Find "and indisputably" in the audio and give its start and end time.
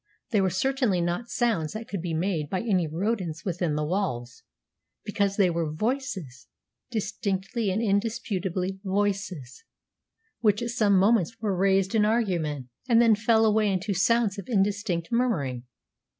7.69-8.79